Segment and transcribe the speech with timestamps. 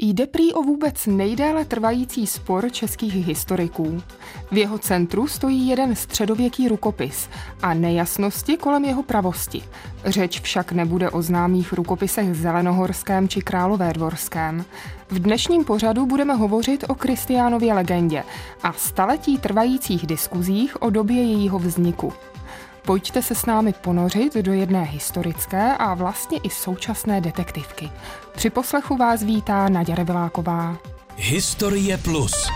[0.00, 4.02] Jde prý o vůbec nejdéle trvající spor českých historiků.
[4.50, 7.28] V jeho centru stojí jeden středověký rukopis
[7.62, 9.62] a nejasnosti kolem jeho pravosti.
[10.04, 14.64] Řeč však nebude o známých rukopisech Zelenohorském či Královédvorském.
[15.10, 18.24] V dnešním pořadu budeme hovořit o Kristiánově legendě
[18.62, 22.12] a staletí trvajících diskuzích o době jejího vzniku.
[22.88, 27.90] Pojďte se s námi ponořit do jedné historické a vlastně i současné detektivky.
[28.34, 30.78] Při poslechu vás vítá Naděra Rebeláková.
[31.16, 32.50] Historie Plus.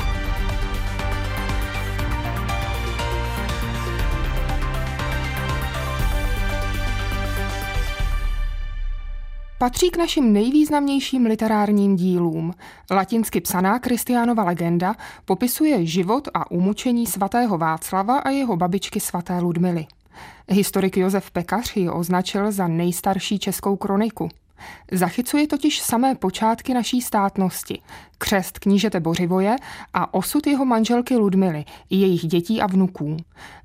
[9.58, 12.54] Patří k našim nejvýznamnějším literárním dílům.
[12.90, 19.86] Latinsky psaná Kristiánova legenda popisuje život a umučení svatého Václava a jeho babičky svaté Ludmily.
[20.48, 24.28] Historik Josef Pekař ji označil za nejstarší českou kroniku.
[24.92, 27.82] Zachycuje totiž samé počátky naší státnosti,
[28.18, 29.56] křest knížete Bořivoje
[29.94, 33.16] a osud jeho manželky Ludmily jejich dětí a vnuků.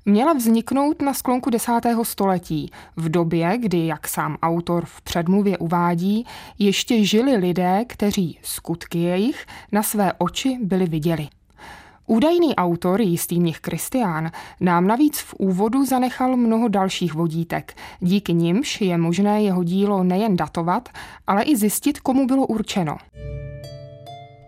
[0.04, 6.26] Měla vzniknout na sklonku desátého století, v době, kdy, jak sám autor v předmluvě uvádí,
[6.58, 11.28] ještě žili lidé, kteří skutky jejich na své oči byli viděli.
[12.10, 17.76] Údajný autor, jistý měch Kristián, nám navíc v úvodu zanechal mnoho dalších vodítek.
[18.00, 20.88] Díky nimž je možné jeho dílo nejen datovat,
[21.26, 22.96] ale i zjistit, komu bylo určeno.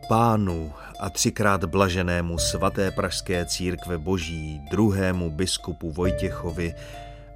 [0.09, 6.75] Pánu a třikrát blaženému svaté pražské církve boží, druhému biskupu Vojtěchovi,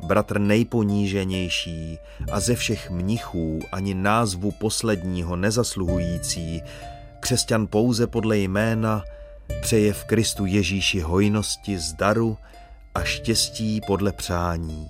[0.06, 1.98] bratr nejponíženější
[2.32, 6.62] a ze všech mnichů ani názvu posledního nezasluhující,
[7.20, 9.04] křesťan pouze podle jména–
[9.62, 12.36] přeje v Kristu Ježíši hojnosti, zdaru
[12.94, 14.88] a štěstí podle přání.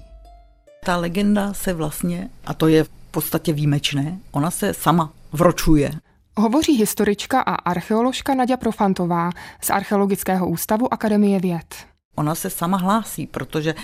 [0.84, 5.90] Ta legenda se vlastně, a to je v podstatě výjimečné, ona se sama vročuje.
[6.36, 9.30] Hovoří historička a archeoložka Nadia Profantová
[9.60, 11.74] z Archeologického ústavu Akademie věd.
[12.16, 13.74] Ona se sama hlásí, protože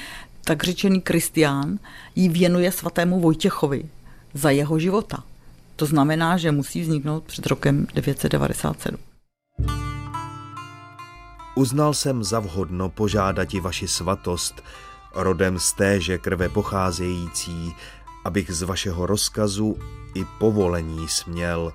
[0.45, 1.79] tak řečený Kristián
[2.17, 3.89] jí věnuje svatému Vojtěchovi
[4.35, 5.25] za jeho života.
[5.77, 8.97] To znamená, že musí vzniknout před rokem 997.
[11.61, 14.65] Uznal jsem za vhodno požádati vaši svatost,
[15.15, 17.75] rodem z téže krve pocházející,
[18.25, 19.77] abych z vašeho rozkazu
[20.15, 21.73] i povolení směl.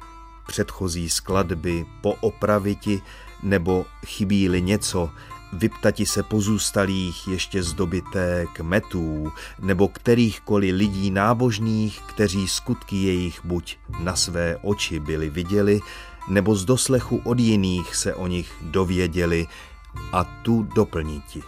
[0.47, 3.01] Předchozí skladby poopraviti,
[3.43, 5.09] nebo chybí-li něco,
[5.53, 13.45] vyptati se pozůstalých ještě z doby té kmetů, nebo kterýchkoliv lidí nábožných, kteří skutky jejich
[13.45, 15.79] buď na své oči byli viděli,
[16.27, 19.47] nebo z doslechu od jiných se o nich dověděli
[20.13, 21.41] a tu doplniti.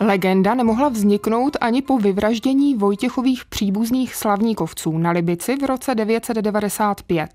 [0.00, 7.30] Legenda nemohla vzniknout ani po vyvraždění Vojtěchových příbuzných slavníkovců na Libici v roce 995.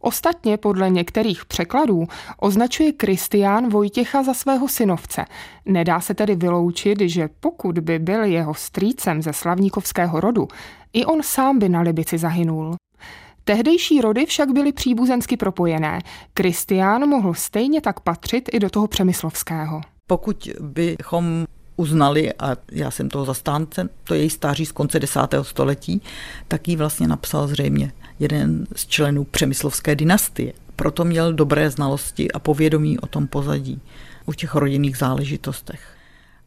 [0.00, 2.06] Ostatně podle některých překladů
[2.38, 5.24] označuje Kristián Vojtěcha za svého synovce.
[5.66, 10.48] Nedá se tedy vyloučit, že pokud by byl jeho strýcem ze slavníkovského rodu,
[10.92, 12.74] i on sám by na Libici zahynul.
[13.50, 15.98] Tehdejší rody však byly příbuzensky propojené.
[16.34, 19.80] Kristián mohl stejně tak patřit i do toho přemyslovského.
[20.06, 21.46] Pokud bychom
[21.76, 26.02] uznali, a já jsem toho zastáncem, to její stáří z konce desátého století,
[26.48, 30.52] tak ji vlastně napsal zřejmě jeden z členů přemyslovské dynastie.
[30.76, 33.80] Proto měl dobré znalosti a povědomí o tom pozadí,
[34.24, 35.96] o těch rodinných záležitostech.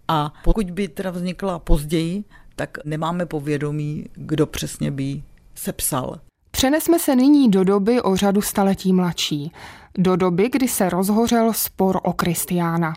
[0.08, 2.24] A pokud by teda vznikla později,
[2.56, 5.24] tak nemáme povědomí, kdo přesně by
[5.56, 6.20] sepsal.
[6.56, 9.52] Přenesme se nyní do doby o řadu staletí mladší,
[9.98, 12.94] do doby, kdy se rozhořel spor o Kristiána.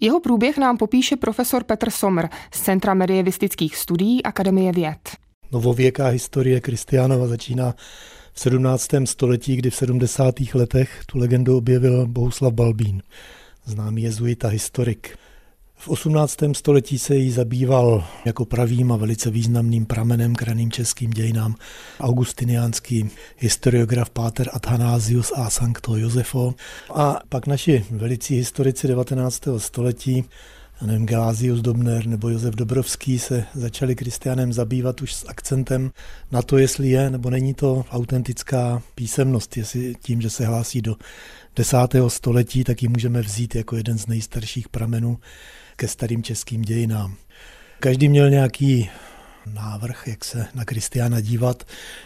[0.00, 4.98] Jeho průběh nám popíše profesor Petr Somr z Centra medievistických studií Akademie věd.
[5.52, 7.74] Novověká historie Kristiánova začíná
[8.32, 8.88] v 17.
[9.04, 10.34] století, kdy v 70.
[10.54, 13.02] letech tu legendu objevil Bohuslav Balbín,
[13.64, 15.18] známý jezuita historik.
[15.76, 16.36] V 18.
[16.52, 21.54] století se jí zabýval jako pravým a velice významným pramenem k raným českým dějinám
[22.00, 26.54] augustiniánský historiograf Páter Athanázius a Sancto Josefo.
[26.94, 29.42] A pak naši velicí historici 19.
[29.58, 30.24] století
[30.86, 35.90] nevím, Gelázius Dobner nebo Josef Dobrovský se začali Kristianem zabývat už s akcentem
[36.32, 40.96] na to, jestli je nebo není to autentická písemnost, jestli tím, že se hlásí do
[41.56, 45.18] desátého století, tak ji můžeme vzít jako jeden z nejstarších pramenů
[45.76, 47.14] ke starým českým dějinám.
[47.80, 48.90] Každý měl nějaký
[49.52, 51.62] návrh, jak se na Kristiána dívat.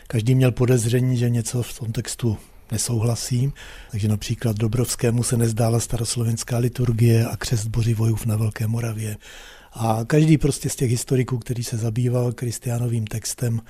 [0.07, 2.39] Každý měl podezření, že něco v tom textu
[2.73, 3.53] nesouhlasí.
[3.91, 9.17] Takže například Dobrovskému se nezdála staroslovenská liturgie a křest Bořivojův na Velké Moravě.
[9.73, 13.61] A každý prostě z těch historiků, který se zabýval Kristiánovým textem,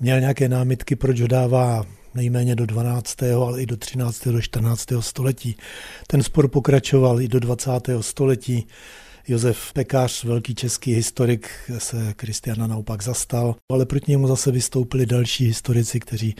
[0.00, 1.84] měl nějaké námitky, proč ho dává
[2.14, 4.28] nejméně do 12., ale i do 13.
[4.28, 4.86] do 14.
[5.00, 5.56] století.
[6.06, 7.70] Ten spor pokračoval i do 20.
[8.00, 8.66] století.
[9.28, 15.46] Josef Pekař, velký český historik, se Kristiana naopak zastal, ale proti němu zase vystoupili další
[15.46, 16.34] historici, kteří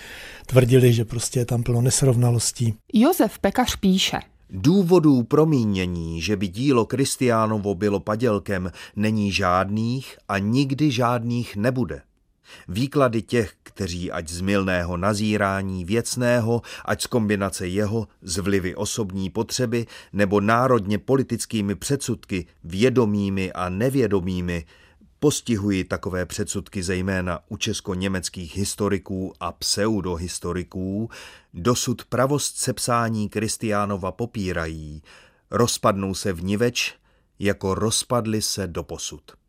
[0.47, 2.75] tvrdili, že prostě je tam plno nesrovnalostí.
[2.93, 4.19] Josef Pekař píše.
[4.51, 12.03] Důvodů promínění, že by dílo Kristiánovo bylo padělkem, není žádných a nikdy žádných nebude.
[12.69, 19.31] Výklady těch, kteří ať z milného nazírání věcného, ať z kombinace jeho z vlivy osobní
[19.31, 24.65] potřeby nebo národně politickými předsudky, vědomými a nevědomými,
[25.23, 31.11] Postihují takové předsudky zejména u česko-německých historiků a pseudohistoriků,
[31.55, 35.03] dosud pravost sepsání Kristiánova popírají,
[35.51, 36.95] rozpadnou se v niveč,
[37.39, 39.40] jako rozpadly se do posud.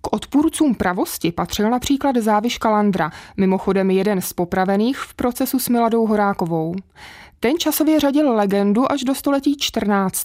[0.00, 6.06] K odpůrcům pravosti patřil například Záviš Kalandra, mimochodem jeden z popravených v procesu s Miladou
[6.06, 6.74] Horákovou.
[7.40, 10.24] Ten časově řadil legendu až do století 14.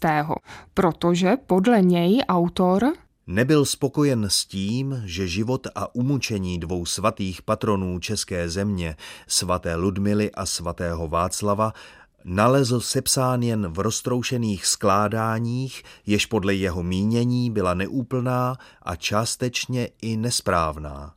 [0.74, 2.94] protože podle něj autor
[3.28, 8.96] Nebyl spokojen s tím, že život a umučení dvou svatých patronů české země,
[9.28, 11.74] svaté Ludmily a svatého Václava,
[12.24, 20.18] nalezl sepsán jen v roztroušených skládáních, jež podle jeho mínění byla neúplná a částečně i
[20.18, 21.14] nesprávná.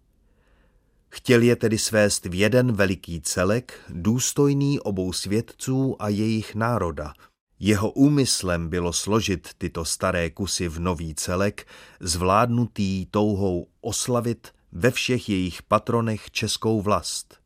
[1.08, 7.12] Chtěl je tedy svést v jeden veliký celek, důstojný obou svědců a jejich národa.
[7.58, 11.66] Jeho úmyslem bylo složit tyto staré kusy v nový celek,
[12.00, 17.34] zvládnutý touhou oslavit ve všech jejich patronech českou vlast–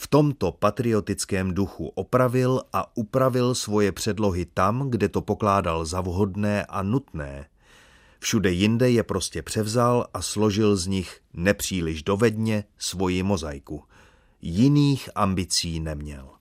[0.00, 6.66] v tomto patriotickém duchu opravil a upravil svoje předlohy tam, kde to pokládal za vhodné
[6.66, 7.46] a nutné.
[8.18, 13.84] Všude jinde je prostě převzal a složil z nich nepříliš dovedně svoji mozaiku.
[14.42, 16.37] Jiných ambicí neměl.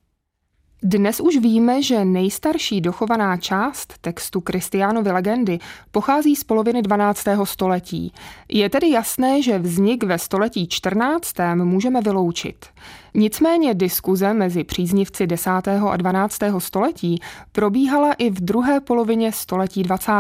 [0.84, 5.60] Dnes už víme, že nejstarší dochovaná část textu Kristiánovy legendy
[5.92, 7.24] pochází z poloviny 12.
[7.44, 8.14] století.
[8.50, 11.34] Je tedy jasné, že vznik ve století 14.
[11.56, 12.66] můžeme vyloučit.
[13.14, 15.50] Nicméně diskuze mezi příznivci 10.
[15.90, 16.38] a 12.
[16.58, 17.20] století
[17.52, 20.12] probíhala i v druhé polovině století 20.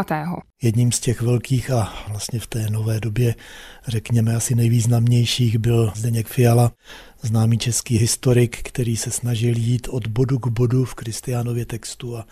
[0.61, 3.35] Jedním z těch velkých a vlastně v té nové době,
[3.87, 6.71] řekněme, asi nejvýznamnějších byl Zdeněk Fiala,
[7.21, 12.27] známý český historik, který se snažil jít od bodu k bodu v Kristiánově textu a,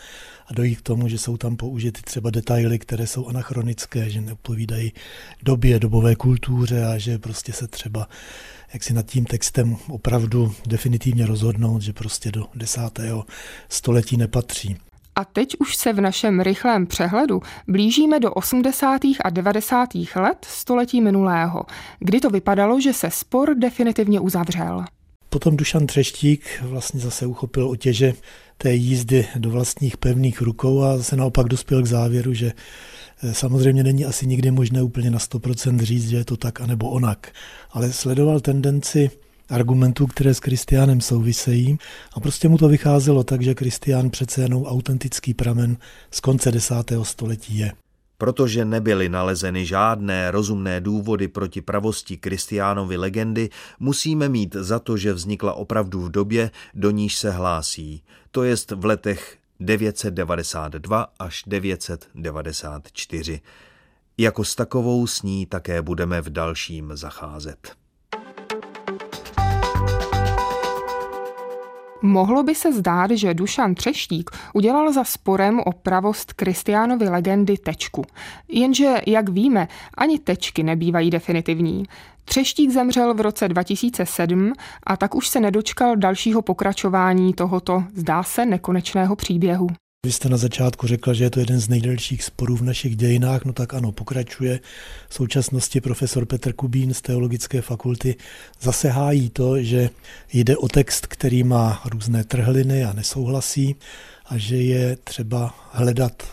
[0.48, 4.94] a dojít k tomu, že jsou tam použity třeba detaily, které jsou anachronické, že nepovídají
[5.44, 8.10] době, dobové kultuře a že prostě se třeba
[8.74, 13.26] jak si nad tím textem opravdu definitivně rozhodnout, že prostě do desátého
[13.70, 14.78] století nepatří.
[15.16, 19.02] A teď už se v našem rychlém přehledu blížíme do 80.
[19.24, 19.90] a 90.
[20.16, 21.66] let století minulého,
[22.00, 24.86] kdy to vypadalo, že se spor definitivně uzavřel.
[25.30, 28.14] Potom Dušan Třeštík vlastně zase uchopil otěže
[28.58, 32.52] té jízdy do vlastních pevných rukou a zase naopak dospěl k závěru, že
[33.24, 36.90] eh, samozřejmě není asi nikdy možné úplně na 100% říct, že je to tak anebo
[36.90, 37.32] onak,
[37.72, 39.10] ale sledoval tendenci
[39.50, 41.78] argumentů, které s Kristiánem souvisejí
[42.14, 45.78] a prostě mu to vycházelo tak, že Kristián přece jenom autentický pramen
[46.12, 47.72] z konce desátého století je.
[48.18, 53.50] Protože nebyly nalezeny žádné rozumné důvody proti pravosti Kristiánovy legendy,
[53.80, 58.72] musíme mít za to, že vznikla opravdu v době, do níž se hlásí, to jest
[58.72, 63.42] v letech 992 až 994.
[64.18, 67.85] Jako s takovou s ní také budeme v dalším zacházet.
[72.02, 78.06] Mohlo by se zdát, že Dušan Třeštík udělal za sporem o pravost Kristiánovy legendy tečku.
[78.48, 81.84] Jenže, jak víme, ani tečky nebývají definitivní.
[82.26, 88.46] Třeštík zemřel v roce 2007 a tak už se nedočkal dalšího pokračování tohoto, zdá se,
[88.46, 89.68] nekonečného příběhu.
[90.06, 93.46] Vy jste na začátku řekl, že je to jeden z nejdelších sporů v našich dějinách,
[93.46, 94.60] no tak ano, pokračuje.
[95.10, 98.16] V současnosti profesor Petr Kubín z Teologické fakulty
[98.62, 99.90] zase hájí to, že
[100.34, 103.76] jde o text, který má různé trhliny a nesouhlasí
[104.26, 106.24] a že je třeba hledat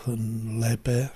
[0.57, 1.09] lépe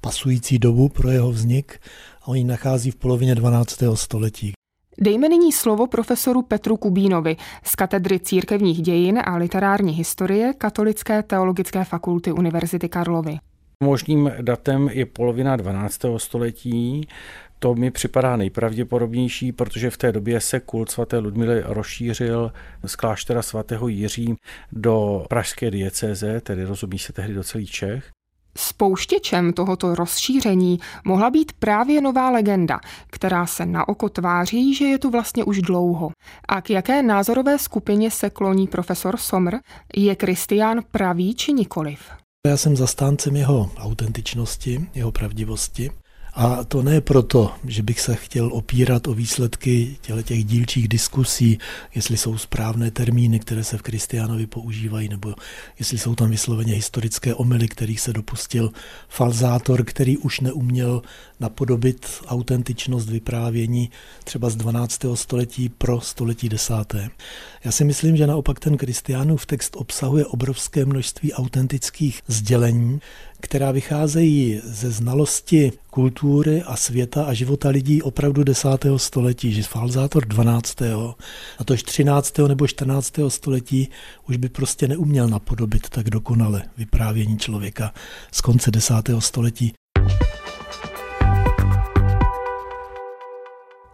[0.00, 1.80] pasující dobu pro jeho vznik
[2.22, 3.82] a on ji nachází v polovině 12.
[3.94, 4.57] století.
[5.00, 11.84] Dejme nyní slovo profesoru Petru Kubínovi z katedry církevních dějin a literární historie Katolické teologické
[11.84, 13.38] fakulty Univerzity Karlovy.
[13.84, 16.00] Možným datem je polovina 12.
[16.16, 17.08] století.
[17.58, 22.52] To mi připadá nejpravděpodobnější, protože v té době se kult svaté Ludmily rozšířil
[22.86, 24.34] z kláštera svatého Jiří
[24.72, 28.10] do pražské diecéze, tedy rozumí se tehdy do celých Čech.
[28.56, 34.98] Spouštěčem tohoto rozšíření mohla být právě nová legenda, která se na oko tváří, že je
[34.98, 36.10] tu vlastně už dlouho.
[36.48, 39.56] A k jaké názorové skupině se kloní profesor Somr?
[39.96, 42.00] Je Kristián pravý či nikoliv?
[42.46, 45.90] Já jsem zastáncem jeho autentičnosti, jeho pravdivosti.
[46.40, 51.58] A to ne proto, že bych se chtěl opírat o výsledky těch dílčích diskusí,
[51.94, 55.34] jestli jsou správné termíny, které se v Kristiánovi používají, nebo
[55.78, 58.70] jestli jsou tam vysloveně historické omily, kterých se dopustil
[59.08, 61.02] falzátor, který už neuměl
[61.40, 63.90] napodobit autentičnost vyprávění
[64.24, 65.00] třeba z 12.
[65.14, 67.10] století pro století desáté.
[67.64, 73.00] Já si myslím, že naopak ten Kristiánův text obsahuje obrovské množství autentických sdělení,
[73.40, 80.26] která vycházejí ze znalosti kultury a světa a života lidí opravdu desátého století, že falzátor
[80.26, 80.82] 12.
[81.58, 82.38] a tož 13.
[82.38, 83.12] nebo 14.
[83.28, 83.88] století
[84.28, 87.94] už by prostě neuměl napodobit tak dokonale vyprávění člověka
[88.32, 89.72] z konce desátého století.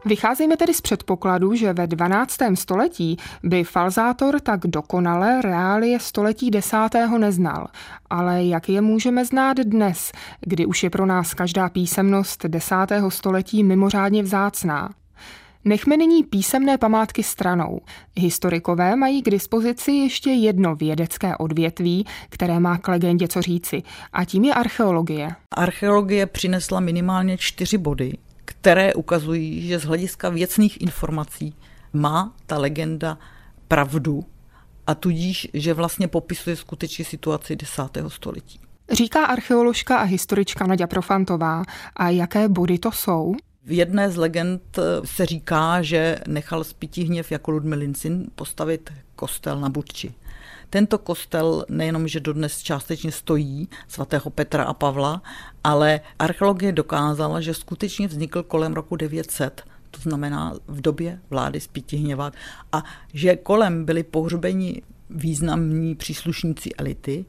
[0.07, 2.37] Vycházíme tedy z předpokladu, že ve 12.
[2.55, 7.67] století by falzátor tak dokonale reálie století desátého neznal.
[8.11, 13.65] Ale jak je můžeme znát dnes, kdy už je pro nás každá písemnost desátého století
[13.65, 14.91] mimořádně vzácná?
[15.65, 17.81] Nechme nyní písemné památky stranou.
[18.17, 23.83] Historikové mají k dispozici ještě jedno vědecké odvětví, které má k legendě co říci,
[24.13, 25.31] a tím je archeologie.
[25.51, 28.13] Archeologie přinesla minimálně čtyři body,
[28.65, 31.55] které ukazují, že z hlediska věcných informací
[31.93, 33.19] má ta legenda
[33.69, 34.25] pravdu
[34.87, 38.61] a tudíž, že vlastně popisuje skutečně situaci desátého století.
[38.93, 41.63] Říká archeoložka a historička Nadia Profantová.
[41.97, 43.35] A jaké body to jsou?
[43.65, 49.69] V jedné z legend se říká, že nechal Spitihněv jako Ludmilin syn postavit kostel na
[49.69, 50.15] Budči.
[50.75, 55.23] Tento kostel nejenom, že dodnes částečně stojí svatého Petra a Pavla,
[55.65, 62.33] ale archeologie dokázala, že skutečně vznikl kolem roku 900 to znamená v době vlády Spitihněva,
[62.73, 67.25] a že kolem byli pohřbeni významní příslušníci elity,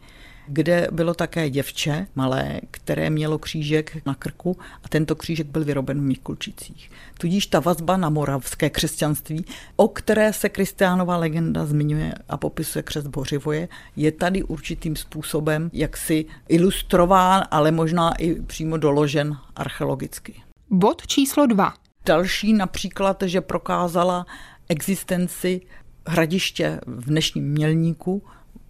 [0.47, 5.99] kde bylo také děvče malé, které mělo křížek na krku a tento křížek byl vyroben
[5.99, 6.91] v Mikulčicích.
[7.17, 13.07] Tudíž ta vazba na moravské křesťanství, o které se Kristiánova legenda zmiňuje a popisuje křes
[13.07, 20.33] Bořivoje, je tady určitým způsobem jaksi ilustrován, ale možná i přímo doložen archeologicky.
[20.69, 21.73] Bod číslo dva.
[22.05, 24.25] Další například, že prokázala
[24.69, 25.61] existenci
[26.07, 28.23] hradiště v dnešním Mělníku,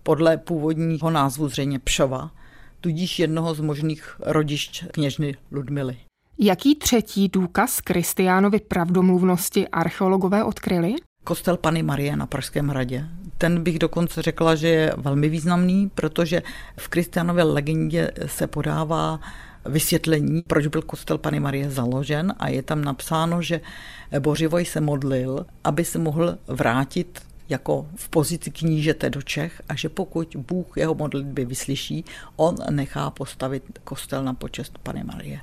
[0.06, 2.32] podle původního názvu zřejmě Pšova,
[2.82, 5.98] tudíž jednoho z možných rodišť kněžny Ludmily.
[6.38, 10.96] Jaký třetí důkaz Kristiánovi pravdomluvnosti archeologové odkryli?
[11.24, 13.06] Kostel Pany Marie na Pražském hradě.
[13.38, 16.42] Ten bych dokonce řekla, že je velmi významný, protože
[16.78, 19.20] v Kristiánově legendě se podává
[19.66, 23.62] vysvětlení, proč byl kostel Pany Marie založen a je tam napsáno, že
[24.20, 29.90] Bořivoj se modlil, aby se mohl vrátit jako v pozici knížete do Čech a že
[29.90, 35.40] pokud Bůh jeho modlitby vyslyší, on nechá postavit kostel na počest Pany Marie.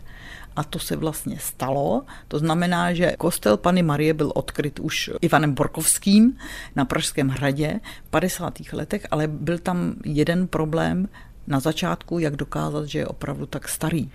[0.56, 2.04] A to se vlastně stalo.
[2.28, 6.38] To znamená, že kostel Pany Marie byl odkryt už Ivanem Borkovským
[6.76, 8.61] na Pražském hradě v 50.
[8.73, 11.09] letech, ale byl tam jeden problém
[11.47, 14.11] na začátku, jak dokázat, že je opravdu tak starý.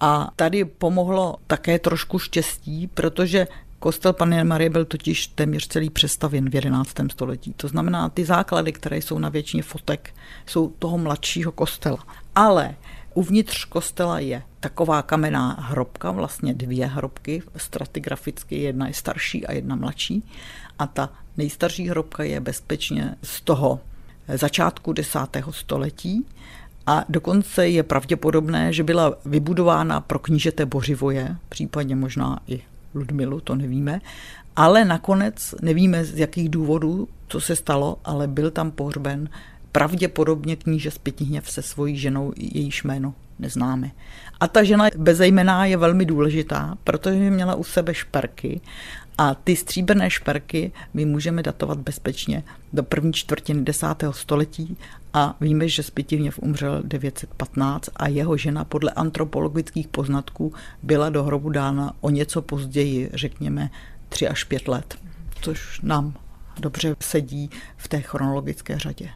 [0.00, 3.46] A tady pomohlo také trošku štěstí, protože
[3.80, 6.90] Kostel Panny Marie byl totiž téměř celý přestavěn v 11.
[7.10, 7.54] století.
[7.56, 10.14] To znamená, ty základy, které jsou na většině fotek,
[10.46, 12.06] jsou toho mladšího kostela.
[12.34, 12.74] Ale
[13.14, 19.76] uvnitř kostela je taková kamenná hrobka, vlastně dvě hrobky stratigraficky, jedna je starší a jedna
[19.76, 20.24] mladší.
[20.78, 23.80] A ta nejstarší hrobka je bezpečně z toho
[24.28, 26.26] začátku desátého století
[26.86, 32.62] a dokonce je pravděpodobné, že byla vybudována pro knížete Bořivoje, případně možná i
[32.98, 34.00] Ludmilu, to nevíme,
[34.56, 39.28] ale nakonec nevíme z jakých důvodů, co se stalo, ale byl tam pohřben
[39.72, 43.90] pravděpodobně kníže Spitihněv se svojí ženou, jejíž jméno neznáme.
[44.40, 48.60] A ta žena bezejmená je velmi důležitá, protože měla u sebe šperky
[49.18, 54.76] a ty stříbrné šperky my můžeme datovat bezpečně do první čtvrtiny desátého století
[55.12, 61.50] a víme, že Spitivněv umřel 915 a jeho žena podle antropologických poznatků byla do hrobu
[61.50, 63.70] dána o něco později, řekněme
[64.08, 64.98] 3 až 5 let,
[65.40, 66.14] což nám
[66.60, 69.08] dobře sedí v té chronologické řadě.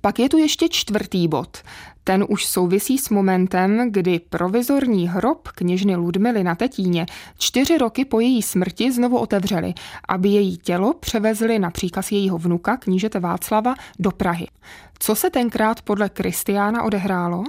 [0.00, 1.58] Pak je tu ještě čtvrtý bod.
[2.04, 7.06] Ten už souvisí s momentem, kdy provizorní hrob kněžny Ludmily na Tetíně
[7.38, 9.74] čtyři roky po její smrti znovu otevřeli,
[10.08, 14.46] aby její tělo převezli na příkaz jejího vnuka, knížete Václava, do Prahy.
[14.98, 17.44] Co se tenkrát podle Kristiána odehrálo?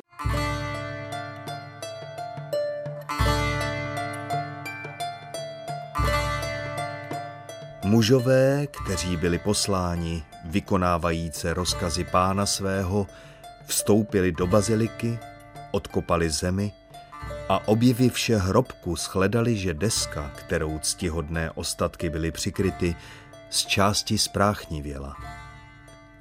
[7.84, 13.08] Mužové, kteří byli posláni vykonávajíce rozkazy pána svého,
[13.66, 15.20] vstoupili do baziliky,
[15.72, 16.72] odkopali zemi
[17.50, 22.96] a objevivše hrobku shledali, že deska, kterou ctihodné ostatky byly přikryty,
[23.50, 25.16] z části spráchnivěla.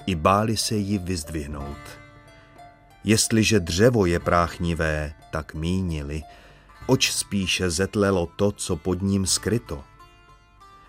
[0.07, 1.79] I báli se ji vyzdvihnout.
[3.05, 6.23] Jestliže dřevo je práchnivé, tak mínili,
[6.87, 9.85] oč spíše zetlelo to, co pod ním skryto.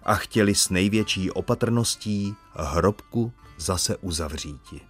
[0.10, 4.82] A chtěli s největší opatrností hrobku zase uzavříti.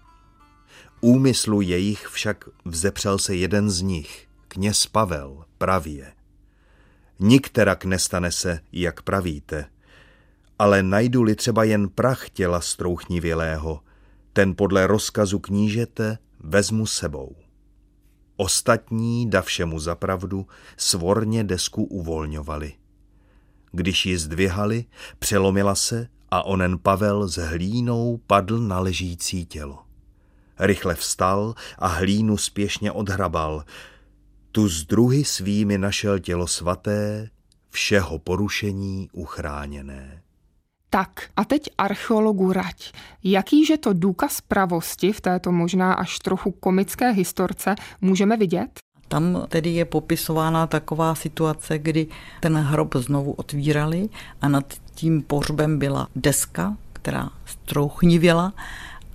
[1.01, 6.13] Úmyslu jejich však vzepřel se jeden z nich, kněz Pavel, pravě.
[7.19, 9.65] Nikterak nestane se, jak pravíte,
[10.59, 13.79] ale najdu-li třeba jen prach těla strouchnivělého,
[14.33, 17.35] ten podle rozkazu knížete vezmu sebou.
[18.35, 20.47] Ostatní, davšemu zapravdu,
[20.77, 22.73] svorně desku uvolňovali.
[23.71, 24.85] Když ji zdvihali,
[25.19, 29.79] přelomila se a onen Pavel s hlínou padl na ležící tělo.
[30.59, 33.63] Rychle vstal a hlínu spěšně odhrabal.
[34.51, 37.29] Tu z druhy svými našel tělo svaté,
[37.69, 40.21] všeho porušení uchráněné.
[40.89, 42.91] Tak a teď archeologu Rať.
[43.23, 48.79] Jakýže to důkaz pravosti v této možná až trochu komické historce můžeme vidět?
[49.09, 52.07] Tam tedy je popisována taková situace, kdy
[52.39, 54.09] ten hrob znovu otvírali
[54.41, 58.53] a nad tím pohřbem byla deska, která strouchnivěla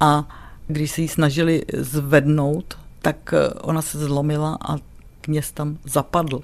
[0.00, 0.28] a
[0.66, 4.76] když se ji snažili zvednout, tak ona se zlomila a
[5.20, 6.40] kněz tam zapadl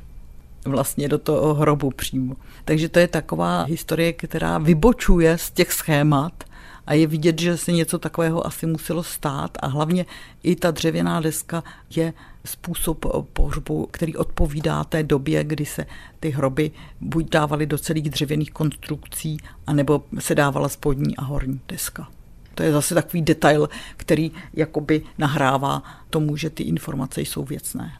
[0.64, 2.34] vlastně do toho hrobu přímo.
[2.64, 6.44] Takže to je taková historie, která vybočuje z těch schémat
[6.90, 10.06] a je vidět, že se něco takového asi muselo stát a hlavně
[10.42, 11.64] i ta dřevěná deska
[11.96, 12.12] je
[12.44, 15.86] způsob pohřbu, který odpovídá té době, kdy se
[16.20, 16.70] ty hroby
[17.00, 22.08] buď dávaly do celých dřevěných konstrukcí, anebo se dávala spodní a horní deska.
[22.54, 27.92] To je zase takový detail, který jakoby nahrává tomu, že ty informace jsou věcné.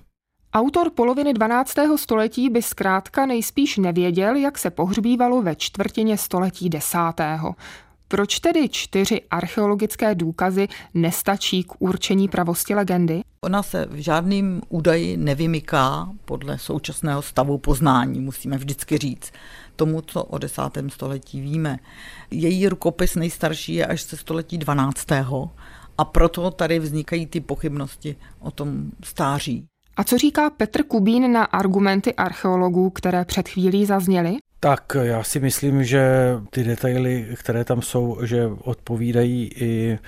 [0.55, 1.75] Autor poloviny 12.
[1.97, 7.55] století by zkrátka nejspíš nevěděl, jak se pohřbívalo ve čtvrtině století desátého.
[8.11, 13.21] Proč tedy čtyři archeologické důkazy nestačí k určení pravosti legendy?
[13.41, 19.33] Ona se v žádným údaji nevymyká podle současného stavu poznání, musíme vždycky říct,
[19.77, 21.79] tomu, co o desátém století víme.
[22.31, 25.07] Její rukopis nejstarší je až ze století 12.
[25.99, 29.67] a proto tady vznikají ty pochybnosti o tom stáří.
[29.97, 34.37] A co říká Petr Kubín na argumenty archeologů, které před chvílí zazněly?
[34.63, 39.99] Tak já si myslím, že ty detaily, které tam jsou, že odpovídají i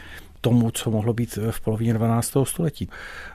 [0.40, 2.32] tomu, co mohlo být v polovině 12.
[2.44, 2.88] století.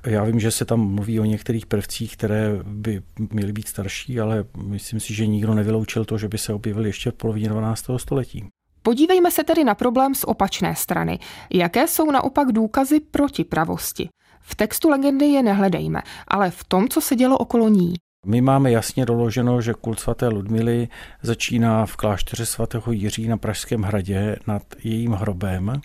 [0.05, 3.01] Já vím, že se tam mluví o některých prvcích, které by
[3.31, 7.11] měly být starší, ale myslím si, že nikdo nevyloučil to, že by se objevily ještě
[7.11, 7.85] v polovině 12.
[7.97, 8.45] století.
[8.81, 11.19] Podívejme se tedy na problém z opačné strany.
[11.53, 14.09] Jaké jsou naopak důkazy proti pravosti?
[14.41, 17.93] V textu legendy je nehledejme, ale v tom, co se dělo okolo ní.
[18.25, 20.87] My máme jasně doloženo, že kult svaté Ludmily
[21.21, 25.81] začíná v klášteře svatého Jiří na Pražském hradě nad jejím hrobem.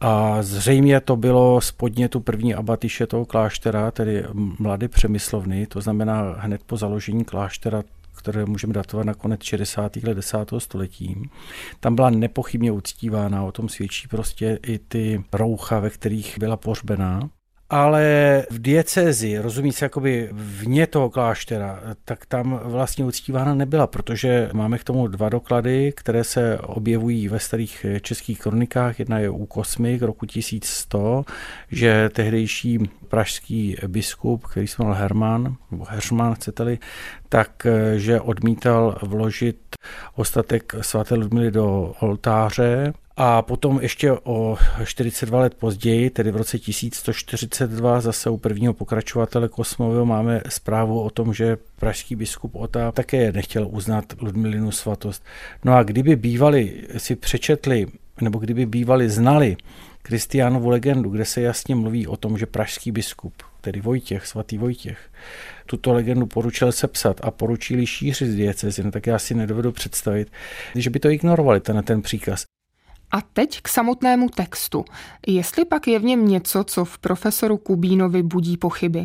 [0.00, 4.24] A zřejmě to bylo z podnětu první abatyše toho kláštera, tedy
[4.58, 7.82] mladé přemyslovny, to znamená hned po založení kláštera
[8.16, 9.96] které můžeme datovat na konec 60.
[9.96, 10.38] let 10.
[10.58, 11.30] století.
[11.80, 17.30] Tam byla nepochybně uctívána, o tom svědčí prostě i ty roucha, ve kterých byla pohřbená
[17.74, 24.50] ale v diecezi, rozumí se jakoby vně toho kláštera, tak tam vlastně uctívána nebyla, protože
[24.52, 28.98] máme k tomu dva doklady, které se objevují ve starých českých kronikách.
[28.98, 31.24] Jedna je u Kosmik roku 1100,
[31.70, 36.78] že tehdejší pražský biskup, který se jmenoval Herman, nebo Herman chcete-li,
[37.28, 39.56] tak že odmítal vložit
[40.14, 46.58] ostatek svaté Ludmily do oltáře a potom ještě o 42 let později, tedy v roce
[46.58, 53.32] 1142, zase u prvního pokračovatele Kosmového máme zprávu o tom, že pražský biskup Ota také
[53.32, 55.24] nechtěl uznat Ludmilinu svatost.
[55.64, 57.86] No a kdyby bývali si přečetli,
[58.20, 59.56] nebo kdyby bývali znali
[60.02, 64.98] Kristiánovu legendu, kde se jasně mluví o tom, že pražský biskup, tedy Vojtěch, svatý Vojtěch,
[65.66, 70.32] tuto legendu poručil sepsat a poručili šířit z diecezy, no tak já si nedovedu představit,
[70.74, 72.44] že by to ignorovali, ten, ten příkaz.
[73.14, 74.84] A teď k samotnému textu.
[75.26, 79.04] Jestli pak je v něm něco, co v profesoru Kubínovi budí pochyby?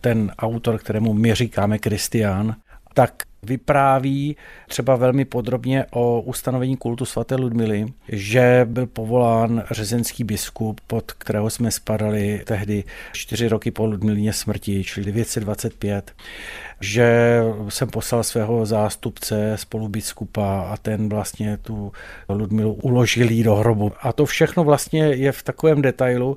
[0.00, 2.56] Ten autor, kterému my říkáme Kristián,
[2.94, 4.36] tak vypráví
[4.68, 11.50] třeba velmi podrobně o ustanovení kultu svaté Ludmily, že byl povolán řezenský biskup, pod kterého
[11.50, 16.12] jsme spadali tehdy čtyři roky po Ludmilině smrti, čili 925,
[16.80, 21.92] že jsem poslal svého zástupce spolubiskupa a ten vlastně tu
[22.28, 23.92] Ludmilu uložil jí do hrobu.
[24.02, 26.36] A to všechno vlastně je v takovém detailu,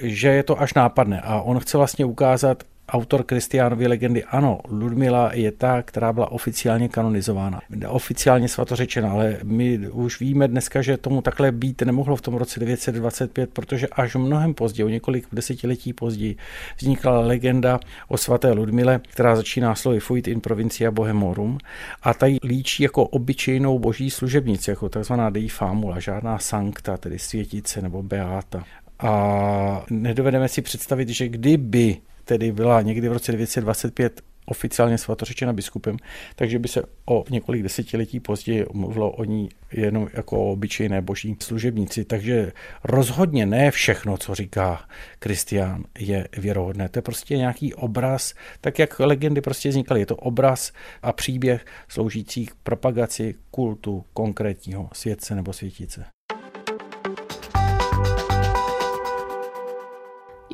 [0.00, 5.30] že je to až nápadné a on chce vlastně ukázat, autor Kristiánovy legendy, ano, Ludmila
[5.34, 11.22] je ta, která byla oficiálně kanonizována, oficiálně svatořečena, ale my už víme dneska, že tomu
[11.22, 16.36] takhle být nemohlo v tom roce 925, protože až mnohem později, o několik desetiletí později,
[16.80, 21.58] vznikla legenda o svaté Ludmile, která začíná slovy Fuit in provincia Bohemorum
[22.02, 27.82] a ta líčí jako obyčejnou boží služebnici, jako takzvaná Dei Famula, žádná sankta, tedy světice
[27.82, 28.64] nebo beáta.
[28.98, 35.96] A nedovedeme si představit, že kdyby tedy byla někdy v roce 925 oficiálně svatořečena biskupem,
[36.36, 41.36] takže by se o několik desetiletí později mluvilo o ní jenom jako o obyčejné boží
[41.42, 42.04] služebnici.
[42.04, 42.52] Takže
[42.84, 46.88] rozhodně ne všechno, co říká Kristián, je věrohodné.
[46.88, 50.00] To je prostě nějaký obraz, tak jak legendy prostě vznikaly.
[50.00, 56.04] Je to obraz a příběh sloužící k propagaci kultu konkrétního světce nebo světice.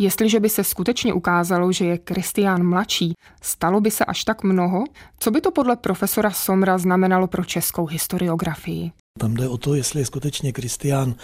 [0.01, 4.85] Jestliže by se skutečně ukázalo, že je Kristián mladší, stalo by se až tak mnoho?
[5.19, 8.91] Co by to podle profesora Somra znamenalo pro českou historiografii?
[9.19, 11.15] Tam jde o to, jestli je skutečně Kristián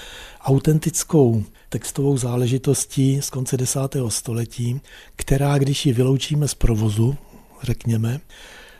[0.41, 4.81] autentickou textovou záležitostí z konce desátého století,
[5.17, 7.17] která, když ji vyloučíme z provozu,
[7.63, 8.21] řekněme,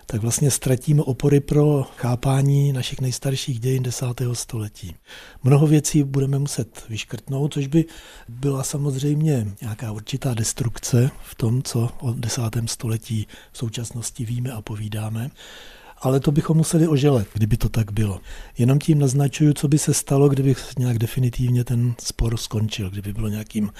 [0.07, 4.95] tak vlastně ztratíme opory pro chápání našich nejstarších dějin desátého století.
[5.43, 7.85] Mnoho věcí budeme muset vyškrtnout, což by
[8.29, 14.63] byla samozřejmě nějaká určitá destrukce v tom, co o desátém století v současnosti víme a
[14.63, 15.31] povídáme
[16.05, 18.21] ale to bychom museli oželet, kdyby to tak bylo.
[18.59, 23.29] Jenom tím naznačuju, co by se stalo, kdyby nějak definitivně ten spor skončil, kdyby bylo
[23.29, 23.73] nějakým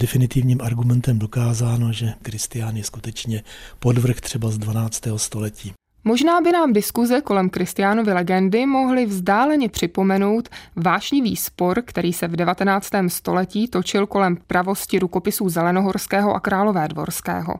[0.00, 3.42] definitivním argumentem dokázáno, že Kristián je skutečně
[3.78, 5.02] podvrh třeba z 12.
[5.16, 5.72] století.
[6.04, 12.36] Možná by nám diskuze kolem Kristiánovy legendy mohly vzdáleně připomenout vášnivý spor, který se v
[12.36, 12.90] 19.
[13.08, 17.54] století točil kolem pravosti rukopisů Zelenohorského a Králové dvorského.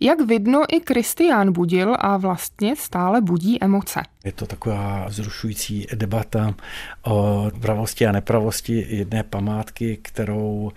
[0.00, 4.02] Jak vidno, i Kristián budil a vlastně stále budí emoce.
[4.24, 6.54] Je to taková vzrušující debata
[7.02, 10.72] o pravosti a nepravosti jedné památky, kterou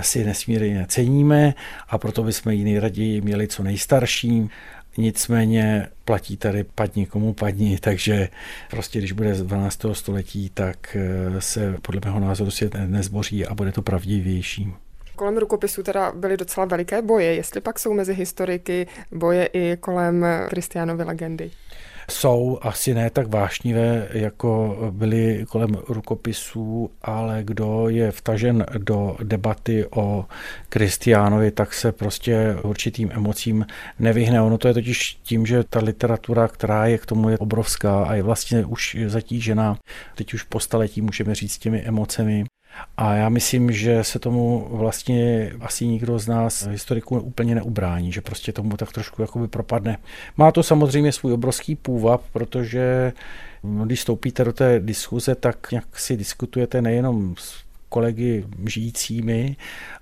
[0.00, 1.54] si nesmírně ceníme
[1.88, 4.50] a proto bychom ji nejraději měli co nejstarší
[5.00, 8.28] Nicméně platí tady padni komu padni, takže
[8.70, 9.80] prostě když bude z 12.
[9.92, 14.72] století, tak eh, se podle mého názoru svět nezboří a bude to pravdivější.
[15.16, 20.26] Kolem rukopisu teda byly docela veliké boje, jestli pak jsou mezi historiky boje i kolem
[20.48, 21.50] Kristianovy legendy
[22.10, 29.86] jsou asi ne tak vášnivé, jako byly kolem rukopisů, ale kdo je vtažen do debaty
[29.90, 30.24] o
[30.68, 33.66] Kristiánovi, tak se prostě určitým emocím
[33.98, 34.42] nevyhne.
[34.42, 38.14] Ono to je totiž tím, že ta literatura, která je k tomu je obrovská a
[38.14, 39.78] je vlastně už zatížená,
[40.14, 42.44] teď už po staletí můžeme říct těmi emocemi,
[42.96, 48.20] a já myslím, že se tomu vlastně asi nikdo z nás historiků úplně neubrání, že
[48.20, 49.98] prostě tomu tak trošku jakoby propadne.
[50.36, 53.12] Má to samozřejmě svůj obrovský půvab, protože
[53.84, 59.56] když stoupíte do té diskuze, tak nějak si diskutujete nejenom s kolegy žijícími,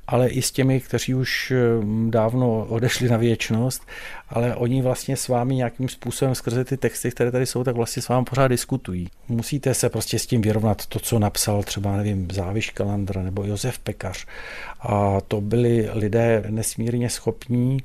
[0.07, 3.83] ale i s těmi, kteří už mm, dávno odešli na věčnost,
[4.29, 8.03] ale oni vlastně s vámi nějakým způsobem skrze ty texty, které tady jsou, tak vlastně
[8.03, 9.09] s vámi pořád diskutují.
[9.29, 13.79] Musíte se prostě s tím vyrovnat to, co napsal třeba, nevím, Záviš Kalandra nebo Josef
[13.79, 14.27] Pekař.
[14.81, 17.79] A to byli lidé nesmírně schopní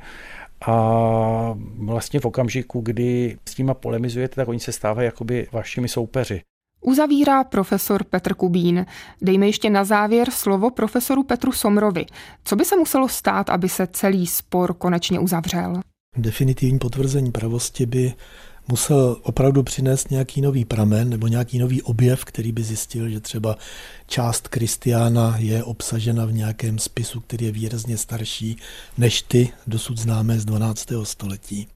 [0.66, 6.42] a vlastně v okamžiku, kdy s nima polemizujete, tak oni se stávají jakoby vašimi soupeři.
[6.84, 8.86] Uzavírá profesor Petr Kubín.
[9.22, 12.06] Dejme ještě na závěr slovo profesoru Petru Somrovi.
[12.44, 15.82] Co by se muselo stát, aby se celý spor konečně uzavřel?
[16.18, 18.14] Definitivní potvrzení pravosti by
[18.68, 23.58] musel opravdu přinést nějaký nový pramen nebo nějaký nový objev, který by zjistil, že třeba
[24.08, 28.58] část Kristiána je obsažena v nějakém spisu, který je výrazně starší
[28.98, 30.88] než ty dosud známé z 12.
[31.04, 31.68] století.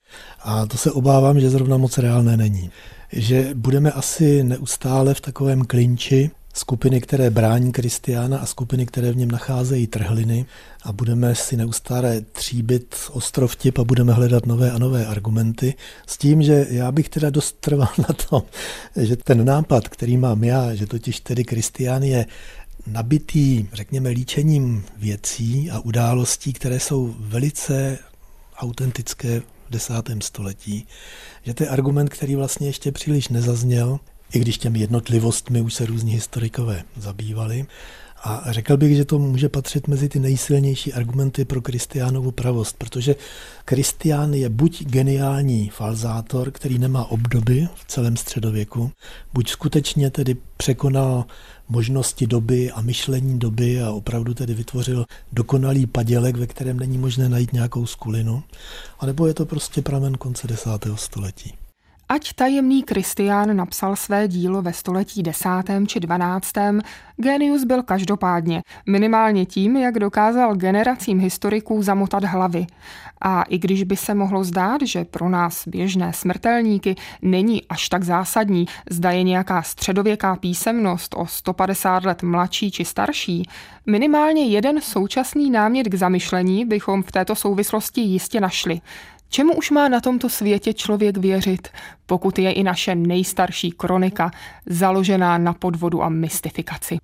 [0.44, 2.72] A to se obávám, že zrovna moc reálné není
[3.12, 9.16] že budeme asi neustále v takovém klinči skupiny, které brání Kristiána a skupiny, které v
[9.16, 10.46] něm nacházejí trhliny
[10.84, 15.74] a budeme si neustále tříbit ostrov tip a budeme hledat nové a nové argumenty.
[16.08, 18.42] S tím, že já bych teda dost trval na tom,
[18.96, 22.26] že ten nápad, který mám já, že totiž tedy Kristián je
[22.88, 27.98] nabitý, řekněme, líčením věcí a událostí, které jsou velice
[28.58, 30.88] autentické v desátém století,
[31.44, 34.00] že to je argument, který vlastně ještě příliš nezazněl,
[34.34, 37.66] i když těmi jednotlivostmi už se různí historikové zabývali.
[38.24, 43.16] A řekl bych, že to může patřit mezi ty nejsilnější argumenty pro Kristiánovu pravost, protože
[43.66, 48.92] Kristián je buď geniální falzátor, který nemá obdoby v celém středověku,
[49.34, 51.26] buď skutečně tedy překonal
[51.70, 57.30] možnosti doby a myšlení doby a opravdu tedy vytvořil dokonalý padělek, ve kterém není možné
[57.30, 58.44] najít nějakou skulinu,
[59.00, 61.54] anebo je to prostě pramen konce desátého století.
[62.10, 66.82] Ať tajemný Kristián napsal své dílo ve století desátém či dvanáctém,
[67.18, 72.68] genius byl každopádně, minimálně tím, jak dokázal generacím historiků zamotat hlavy.
[73.22, 78.04] A i když by se mohlo zdát, že pro nás běžné smrtelníky není až tak
[78.04, 83.50] zásadní, zda je nějaká středověká písemnost o 150 let mladší či starší,
[83.86, 88.82] minimálně jeden současný námět k zamyšlení bychom v této souvislosti jistě našli.
[89.30, 91.68] Čemu už má na tomto světě člověk věřit,
[92.06, 94.32] pokud je i naše nejstarší kronika
[94.66, 96.98] založená na podvodu a mystifikaci?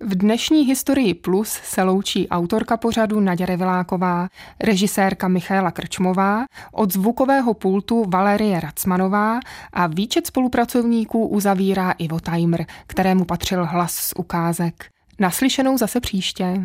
[0.00, 4.28] V dnešní historii Plus se loučí autorka pořadu Naděra Reviláková,
[4.60, 9.40] režisérka Michaela Krčmová, od zvukového pultu Valerie Racmanová
[9.72, 14.90] a výčet spolupracovníků uzavírá Ivo Timer, kterému patřil hlas z ukázek.
[15.18, 16.64] Naslyšenou zase příště.